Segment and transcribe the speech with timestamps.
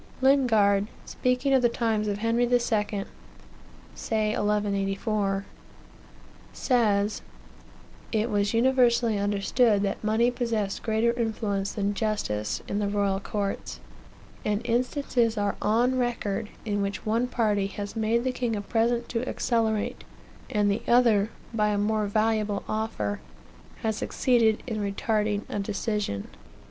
[0.19, 2.57] Lingard, speaking of the times of Henry II.,
[3.93, 5.45] (say 1184,)
[6.51, 7.21] says:
[8.11, 13.79] "It was universally understood that money possessed greater influence than justice in the royal courts,
[14.43, 19.07] and instances are on record, in which one party has made the king a present
[19.09, 20.03] to accelerate,
[20.49, 23.19] and the other by a more valuable offer
[23.83, 26.27] has succeeded in retarding a decision.